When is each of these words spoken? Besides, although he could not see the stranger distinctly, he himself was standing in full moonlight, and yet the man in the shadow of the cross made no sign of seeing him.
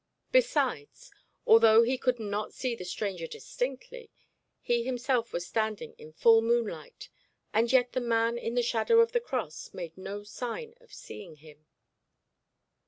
Besides, 0.31 1.11
although 1.45 1.83
he 1.83 1.95
could 1.95 2.19
not 2.19 2.55
see 2.55 2.73
the 2.73 2.83
stranger 2.83 3.27
distinctly, 3.27 4.09
he 4.59 4.81
himself 4.83 5.31
was 5.31 5.45
standing 5.45 5.93
in 5.99 6.11
full 6.11 6.41
moonlight, 6.41 7.09
and 7.53 7.71
yet 7.71 7.91
the 7.93 7.99
man 8.01 8.35
in 8.35 8.55
the 8.55 8.63
shadow 8.63 8.99
of 9.01 9.11
the 9.11 9.19
cross 9.21 9.71
made 9.75 9.95
no 9.95 10.23
sign 10.23 10.73
of 10.79 10.91
seeing 10.91 11.35
him. 11.35 11.67